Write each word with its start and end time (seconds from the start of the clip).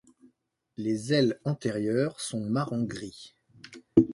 Les 0.77 1.13
ailes 1.13 1.39
antérieures 1.45 2.19
sont 2.19 2.39
marron-gris. 2.39 3.35